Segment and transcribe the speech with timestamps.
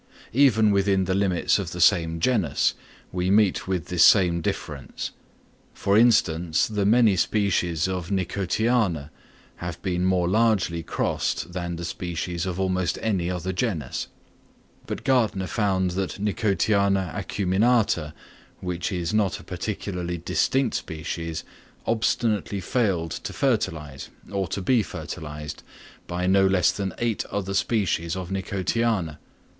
[0.33, 2.73] Even within the limits of the same genus,
[3.11, 5.11] we meet with this same difference;
[5.75, 9.11] for instance, the many species of Nicotiana
[9.57, 14.07] have been more largely crossed than the species of almost any other genus;
[14.87, 16.25] but Gärtner found that N.
[16.25, 18.13] acuminata,
[18.59, 21.43] which is not a particularly distinct species,
[21.85, 25.61] obstinately failed to fertilise, or to be fertilised,
[26.07, 29.19] by no less than eight other species of Nicotiana.